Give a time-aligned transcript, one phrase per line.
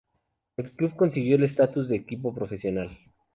[0.57, 2.97] El club consiguió el estatus de equipo profesional.